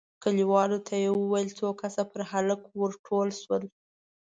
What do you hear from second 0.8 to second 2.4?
ته يې وويل، څو کسه پر